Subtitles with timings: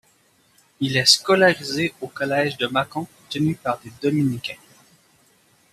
[0.79, 4.57] Il est scolarisé au collège de Mâcon tenu par des dominicains.